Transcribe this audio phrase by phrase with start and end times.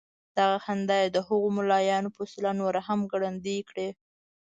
[0.37, 3.89] دغه خندا یې د هغو ملايانو په وسيله نوره هم ګړندۍ کړې.